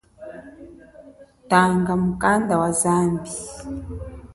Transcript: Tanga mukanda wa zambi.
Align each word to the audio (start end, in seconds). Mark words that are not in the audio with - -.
Tanga 1.49 1.93
mukanda 2.03 2.53
wa 2.61 2.69
zambi. 2.81 3.29